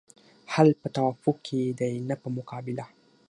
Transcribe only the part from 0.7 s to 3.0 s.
په توافق کې دی نه په مقابله.